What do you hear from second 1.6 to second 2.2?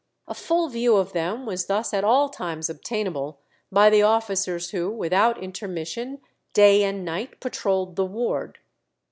thus at